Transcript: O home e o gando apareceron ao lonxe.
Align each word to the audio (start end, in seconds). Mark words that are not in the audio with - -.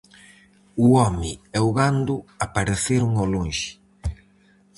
O 0.85 0.85
home 0.99 1.31
e 1.57 1.59
o 1.67 1.69
gando 1.77 2.15
apareceron 2.45 3.11
ao 3.15 3.27
lonxe. 3.33 3.69